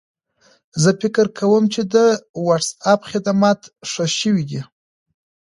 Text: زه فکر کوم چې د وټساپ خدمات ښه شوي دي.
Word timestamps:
زه 0.81 0.89
فکر 1.01 1.25
کوم 1.39 1.63
چې 1.73 1.81
د 1.93 1.95
وټساپ 2.47 2.99
خدمات 3.11 3.59
ښه 3.89 4.05
شوي 4.19 4.43
دي. 4.51 4.61